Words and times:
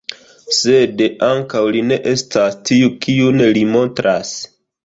Sed 0.59 1.03
ankaŭ 1.27 1.61
li 1.77 1.83
ne 1.91 1.99
estas 2.13 2.59
tiu, 2.71 2.91
kiun 3.07 3.41
li 3.59 3.65
montras. 3.77 4.37